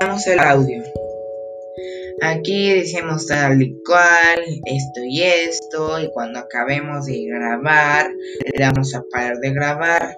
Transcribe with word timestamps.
Vamos 0.00 0.26
el 0.26 0.38
audio. 0.40 0.82
Aquí 2.22 2.72
decimos 2.74 3.26
tal 3.26 3.62
y 3.62 3.74
cual, 3.82 4.40
esto 4.64 5.00
y 5.04 5.22
esto, 5.22 6.00
y 6.00 6.10
cuando 6.12 6.38
acabemos 6.38 7.06
de 7.06 7.24
grabar, 7.26 8.10
le 8.44 8.58
damos 8.58 8.94
a 8.94 9.02
parar 9.10 9.38
de 9.38 9.50
grabar. 9.52 10.14